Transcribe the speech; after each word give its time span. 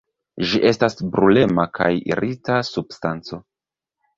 Ĝi 0.51 0.61
estas 0.69 0.95
brulema 1.17 1.65
kaj 1.81 1.91
irita 2.15 2.57
substanco. 2.71 3.41